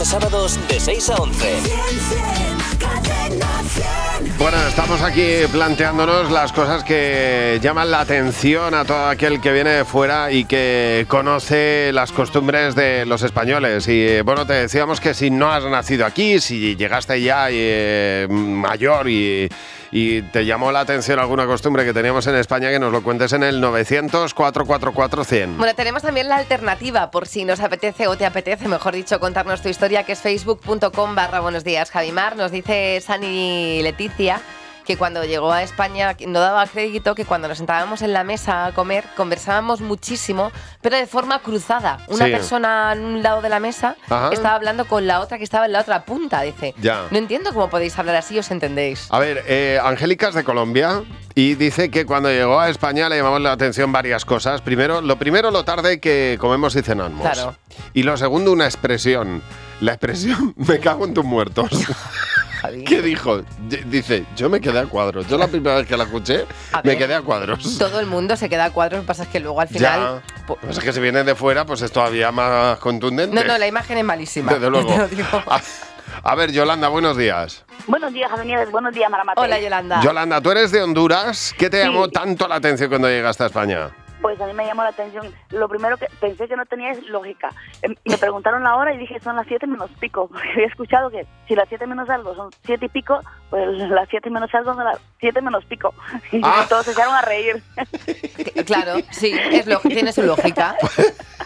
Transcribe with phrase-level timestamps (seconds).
[0.00, 1.62] a sábados de 6 a 11.
[4.38, 9.70] Bueno, estamos aquí planteándonos las cosas que llaman la atención a todo aquel que viene
[9.70, 13.86] de fuera y que conoce las costumbres de los españoles.
[13.86, 18.26] Y eh, bueno, te decíamos que si no has nacido aquí, si llegaste ya eh,
[18.28, 19.48] mayor y,
[19.96, 23.32] y te llamó la atención alguna costumbre que teníamos en España, que nos lo cuentes
[23.32, 25.56] en el 900-444-100.
[25.56, 29.62] Bueno, tenemos también la alternativa, por si nos apetece o te apetece, mejor dicho, contarnos
[29.62, 32.34] tu historia, que es facebook.com barra buenos días, Javimar.
[32.36, 34.40] Nos dice Sani Leticia
[34.84, 38.66] que cuando llegó a España no daba crédito que cuando nos sentábamos en la mesa
[38.66, 40.52] a comer conversábamos muchísimo,
[40.82, 41.98] pero de forma cruzada.
[42.08, 42.30] Una Sí.
[42.32, 44.30] persona en un lado de la mesa Ajá.
[44.32, 46.74] estaba hablando con la otra que estaba en la otra punta, dice.
[46.80, 47.06] Ya.
[47.10, 49.08] No entiendo cómo podéis hablar así, os entendéis.
[49.10, 51.02] A ver, eh, Angélica es de Colombia
[51.34, 54.60] y dice que cuando llegó a España le llamamos la atención varias cosas.
[54.60, 57.20] Primero, lo primero, lo tarde que comemos y cenamos.
[57.22, 57.56] Claro.
[57.92, 59.42] Y lo segundo, una expresión.
[59.80, 61.68] La expresión, me cago en tus muertos.
[62.64, 62.84] Javi.
[62.84, 63.42] ¿Qué dijo?
[63.68, 65.26] D- Dice, yo me quedé a cuadros.
[65.28, 66.98] Yo la primera vez que la escuché, A me ver.
[66.98, 67.78] quedé a cuadros.
[67.78, 70.22] Todo el mundo se queda a cuadros, lo que pasa es que luego al final...
[70.46, 73.34] Pues es que si viene de fuera, pues es todavía más contundente.
[73.34, 74.52] No, no, la imagen es malísima.
[74.54, 74.88] Desde luego.
[74.92, 75.28] te lo digo.
[75.46, 75.60] A,
[76.22, 77.64] a ver, Yolanda, buenos días.
[77.86, 78.66] Buenos días, Javier.
[78.70, 79.40] Buenos días, Maramate.
[79.40, 80.00] Hola, Yolanda.
[80.02, 81.54] Yolanda, tú eres de Honduras.
[81.58, 81.86] ¿Qué te Sí.
[81.88, 83.90] llamó tanto la atención cuando llegaste a España?
[84.22, 85.26] Pues a mí me llamó la atención.
[85.50, 87.50] Lo primero que pensé que no tenía es lógica.
[87.82, 90.28] Em, Me preguntaron la hora y dije son las 7 menos pico.
[90.32, 93.20] Porque había escuchado que si las 7 menos algo son 7 y pico,
[93.50, 95.92] pues las 7 menos algo son las 7 menos pico.
[96.32, 96.66] Y Ah.
[96.68, 97.62] todos se echaron a reír.
[98.66, 100.76] Claro, sí, es lo, tiene su lógica.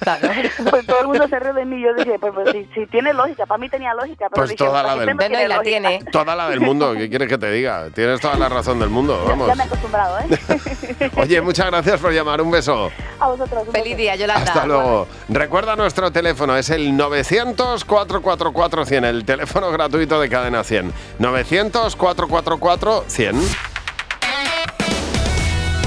[0.00, 0.28] Claro.
[0.70, 1.80] Pues todo el mundo se rió de mí.
[1.82, 4.26] Yo dije, pues, pues si, si tiene lógica, para mí tenía lógica.
[4.30, 6.00] Pero Pues dije, toda la gente del- no Bueno, y la tiene.
[6.10, 7.88] Toda la del mundo, ¿qué quieres que te diga?
[7.94, 9.46] Tienes toda la razón del mundo, vamos.
[9.48, 11.10] Ya me he acostumbrado, ¿eh?
[11.16, 12.90] Oye, muchas gracias por llamar, un beso.
[13.20, 13.64] A vosotros.
[13.66, 14.52] un Feliz día, Yolanda.
[14.52, 15.06] Hasta luego.
[15.28, 20.92] Recuerda nuestro teléfono, es el 900-444-100, el teléfono gratuito de Cadena 100.
[21.20, 23.34] 900-444-100.